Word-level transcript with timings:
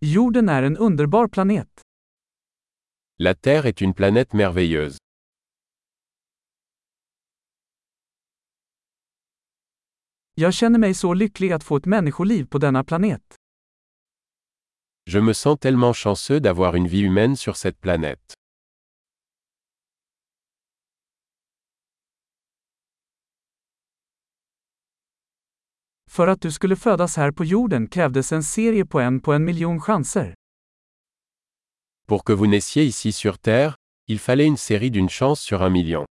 Jorden 0.00 0.48
är 0.48 0.62
en 0.62 0.76
underbar 0.76 1.28
planet. 1.28 1.80
La 3.18 3.34
Terre 3.34 3.68
est 3.68 3.80
une 3.82 3.94
planète 3.94 4.36
merveilleuse. 4.36 4.98
Jag 10.34 10.54
känner 10.54 10.78
mig 10.78 10.94
så 10.94 11.14
lycklig 11.14 11.52
att 11.52 11.64
få 11.64 11.76
ett 11.76 11.86
människoliv 11.86 12.46
på 12.46 12.58
denna 12.58 12.84
planet. 12.84 13.34
Je 15.10 15.20
me 15.20 15.34
sens 15.34 15.58
tellement 15.60 15.96
chanceux 15.96 16.40
d'avoir 16.40 16.76
une 16.76 16.88
vie 16.88 17.06
humaine 17.06 17.36
sur 17.36 17.56
cette 17.56 17.80
planète. 17.80 18.37
För 26.08 26.26
att 26.26 26.40
du 26.40 26.52
skulle 26.52 26.76
födas 26.76 27.16
här 27.16 27.30
på 27.30 27.44
jorden 27.44 27.88
krävdes 27.88 28.32
en 28.32 28.42
serie 28.42 28.86
på 28.86 29.00
en 29.00 29.20
på 29.20 29.32
en 29.32 29.44
miljon 29.44 29.80
chanser. 29.80 30.34
Pour 32.08 32.22
que 32.24 32.32
vous 32.34 32.48
naissiez 32.50 32.86
ici 32.86 33.12
sur 33.12 33.36
Terre, 33.38 33.74
il 34.06 34.18
fallait 34.18 34.46
une 34.46 34.56
série 34.56 34.90
d'une 34.90 35.08
chance 35.08 35.40
sur 35.42 35.62
un 35.62 35.72
million. 35.72 36.04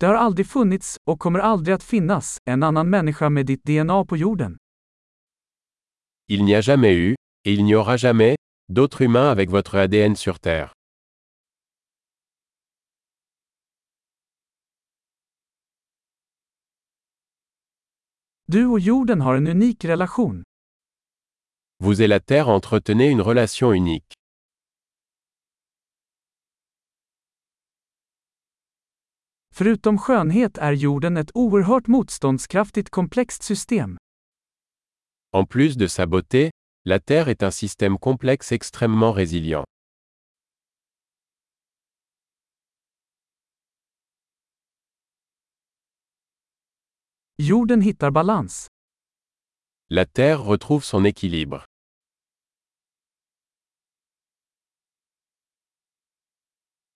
Det 0.00 0.06
har 0.06 0.14
aldrig 0.14 0.46
funnits, 0.46 0.96
och 1.06 1.18
kommer 1.18 1.38
aldrig 1.38 1.74
att 1.74 1.82
finnas, 1.82 2.38
en 2.44 2.62
annan 2.62 2.90
människa 2.90 3.28
med 3.30 3.46
ditt 3.46 3.64
DNA 3.64 4.04
på 4.04 4.16
jorden. 4.16 4.56
Il 6.28 6.44
n'y 6.44 6.54
a 6.54 6.60
jamais 6.62 6.92
eu, 6.92 7.14
et 7.44 7.52
il 7.52 7.64
n'y 7.64 7.74
aura 7.74 7.96
jamais, 7.96 8.36
d'autres 8.72 9.02
humains 9.02 9.30
avec 9.30 9.50
votre 9.50 9.78
ADN 9.78 10.16
sur 10.16 10.38
Terre. 10.38 10.77
Du 18.50 18.66
och 18.66 18.80
jorden 18.80 19.20
har 19.20 19.34
en 19.34 19.46
unik 19.46 19.84
relation. 19.84 20.42
Vous 21.84 22.00
et 22.00 22.08
la 22.08 22.20
Terre 22.20 22.48
entretenez 22.48 23.10
une 23.10 23.20
relation 23.20 23.72
unique. 23.72 24.14
Förutom 29.54 29.98
skönhet 29.98 30.58
är 30.58 30.72
jorden 30.72 31.16
ett 31.16 31.30
oerhört 31.34 31.86
motståndskraftigt 31.86 32.90
komplext 32.90 33.42
system. 33.42 33.98
En 35.32 35.46
plus 35.46 35.74
de 35.74 35.88
sa 35.88 36.06
beauté, 36.06 36.50
la 36.84 36.98
Terre 37.00 37.28
est 37.30 37.42
un 37.42 37.52
système 37.52 37.98
complexe 37.98 38.52
extrêmement 38.52 39.16
résilient. 39.16 39.64
Jorden 47.40 47.80
hittar 47.82 48.10
balans. 48.10 48.66
La 49.90 50.04
Terre 50.06 50.42
retrouve 50.42 50.84
son 50.84 51.04
équilibre. 51.04 51.64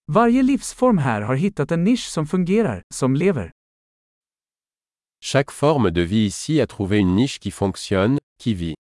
Varje 0.07 0.43
livsform 0.43 0.99
här 0.99 1.21
har 1.23 1.34
hittat 1.34 1.71
en 1.71 1.84
nisch 1.84 2.09
som 2.09 2.27
fungerar, 2.27 2.83
som 2.95 3.17
lever. 3.17 3.51
Chaque 5.21 5.53
forme 5.53 5.91
de 5.91 6.03
vie 6.03 6.27
ici 6.27 6.61
a 6.61 6.67
trouvé 6.67 6.99
une 6.99 7.15
niche 7.15 7.39
qui 7.39 7.51
fonctionne, 7.51 8.19
qui 8.39 8.55
vit. 8.55 8.81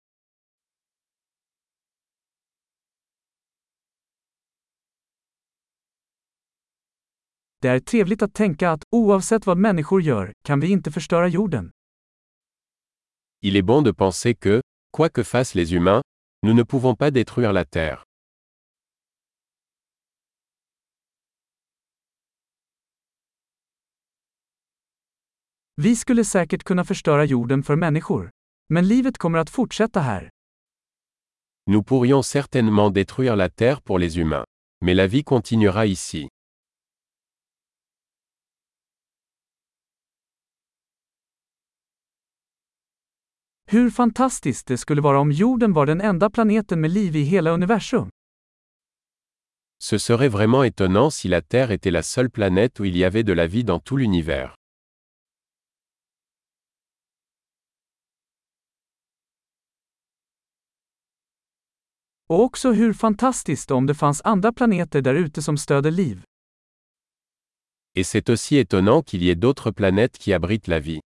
Det 7.65 7.71
är 7.71 7.81
trevligt 7.81 8.23
att 8.23 8.35
tänka 8.35 8.71
att, 8.71 8.85
oavsett 8.91 9.47
vad 9.47 9.59
människor 9.59 10.03
gör, 10.03 10.33
kan 10.45 10.61
vi 10.61 10.71
inte 10.71 10.91
förstöra 10.93 11.29
jorden. 11.29 11.71
Il 13.43 13.57
est 13.57 13.65
bon 13.67 13.85
de 13.85 13.93
penser 13.95 14.35
que, 14.35 14.61
quoi 14.91 15.09
que 15.09 15.25
fassent 15.25 15.55
les 15.55 15.73
humains, 15.73 16.03
nous 16.47 16.57
ne 16.57 16.65
pouvons 16.65 16.99
pas 16.99 17.11
détruire 17.11 17.53
la 17.53 17.65
Terre. 17.65 17.99
Vi 25.77 25.97
skulle 25.97 26.25
säkert 26.25 26.63
kunna 26.65 26.85
förstöra 26.85 27.25
jorden 27.25 27.63
för 27.63 27.77
människor. 27.77 28.31
Men 28.69 28.89
livet 28.89 29.19
kommer 29.19 29.39
att 29.39 29.51
fortsätta 29.51 30.01
här. 30.01 30.31
Nous 31.71 31.87
pourrions 31.87 32.29
certainement 32.29 32.95
détruire 32.95 33.37
la 33.37 33.49
Terre 33.49 33.81
pour 33.85 33.99
les 34.01 34.17
humains. 34.17 34.45
Mais 34.85 34.97
la 34.97 35.07
vie 35.07 35.23
continuera 35.23 35.87
ici. 35.87 36.34
Hur 43.71 43.91
fantastiskt 43.91 44.67
det 44.67 44.79
skulle 44.79 45.03
vara 45.03 45.21
om 45.21 45.33
jorden 45.33 45.73
var 45.73 45.87
den 45.87 46.01
enda 46.01 46.31
planeten 46.31 46.81
med 46.81 46.91
liv 46.91 47.17
i 47.17 47.23
hela 47.23 47.51
universum. 47.51 48.09
Ce 49.79 49.99
serait 49.99 50.29
vraiment 50.29 50.65
étonnant 50.65 51.11
si 51.15 51.29
la 51.29 51.41
Terre 51.43 51.71
était 51.73 51.91
la 51.91 52.03
seule 52.03 52.31
planète 52.31 52.81
où 52.81 52.85
il 52.85 52.97
y 52.97 53.05
avait 53.05 53.23
de 53.27 53.33
la 53.33 53.47
vie 53.47 53.65
dans 53.65 53.81
tout 53.81 53.97
l'univers. 53.99 54.55
Och 62.29 62.41
också 62.41 62.73
hur 62.73 62.93
fantastiskt 62.93 63.71
om 63.71 63.87
det 63.87 63.95
fanns 63.95 64.21
andra 64.25 64.53
planeter 64.53 65.03
där 65.03 65.15
ute 65.15 65.43
som 65.43 65.57
stöder 65.57 65.91
liv. 65.91 66.23
Et 67.97 68.07
c'est 68.07 68.31
aussi 68.31 68.57
étonnant 68.57 69.03
qu'il 69.03 69.23
y 69.23 69.31
ait 69.31 69.41
d'autres 69.41 69.71
planètes 69.73 70.19
qui 70.19 70.33
abritent 70.33 70.69
la 70.69 70.81
vie. 70.81 71.01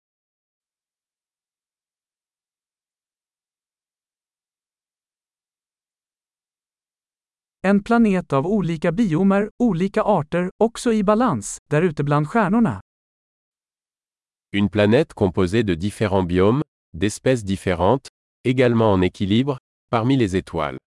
En 7.67 7.83
planet 7.83 8.33
av 8.33 8.47
olika 8.47 8.93
biomer, 8.93 9.51
olika 9.59 10.03
arter, 10.03 10.51
också 10.57 10.93
i 10.93 11.03
balans, 11.03 11.59
där 11.71 11.83
ute 11.83 12.05
bland 12.05 12.29
stjärnorna. 12.29 12.81
Une 14.53 14.69
planète 14.69 15.15
composée 15.15 15.63
de 15.63 15.75
différents 15.75 16.29
biomes, 16.29 16.63
d'espèces 16.93 17.45
différentes, 17.45 18.09
également 18.49 18.93
en 18.93 19.03
équilibre, 19.03 19.59
parmi 19.91 20.17
les 20.17 20.37
étoiles. 20.37 20.79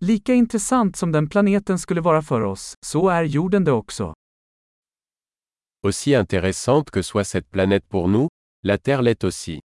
Lika 0.00 0.34
intressant 0.34 0.96
som 0.96 1.12
den 1.12 1.28
planeten 1.28 1.78
skulle 1.78 2.00
vara 2.00 2.22
för 2.22 2.40
oss, 2.40 2.74
så 2.86 3.08
är 3.08 3.24
jorden 3.24 3.64
det 3.64 3.72
också. 3.72 4.14
Aussi 5.82 6.14
intéressante 6.14 6.90
que 6.90 7.02
soit 7.02 7.24
cette 7.26 7.50
planète 7.50 7.88
pour 7.88 8.08
nous, 8.08 8.28
la 8.66 8.78
Terre 8.78 9.02
l'est 9.02 9.24
aussi. 9.24 9.60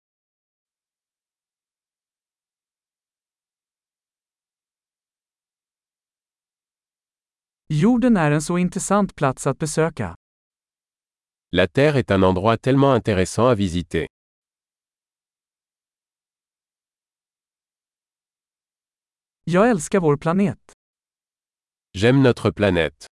Jorden 7.68 8.16
är 8.16 8.30
en 8.30 8.42
så 8.42 8.58
intressant 8.58 9.14
plats 9.14 9.46
att 9.46 9.58
besöka. 9.58 10.14
La 11.52 11.66
Terre 11.68 11.98
est 11.98 12.10
un 12.10 12.22
endroit 12.22 12.56
tellement 12.56 12.94
intéressant 12.96 13.48
à 13.48 13.54
visiter. 13.54 14.06
Jag 19.44 19.70
älskar 19.70 20.00
vår 20.00 20.16
planet. 20.16 20.72
J'aime 21.92 22.22
notre 22.22 22.52
planète. 22.52 23.06